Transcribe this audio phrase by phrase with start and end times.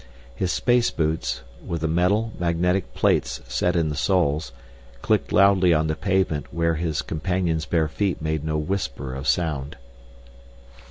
[0.33, 4.51] His space boots, with the metal, magnetic plates set in the soles,
[5.03, 9.77] clicked loudly on the pavement where his companion's bare feet made no whisper of sound.